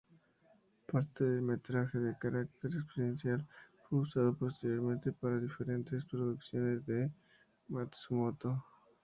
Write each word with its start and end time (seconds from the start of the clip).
Parte 0.91 1.23
del 1.25 1.43
metraje 1.43 1.99
de 1.99 2.17
carácter 2.17 2.71
experimental 2.73 3.47
fue 3.87 3.99
usado 3.99 4.35
posteriormente 4.35 5.11
para 5.11 5.37
diferentes 5.37 6.03
producciones 6.05 6.83
de 6.87 7.11
Matsumoto. 7.67 8.65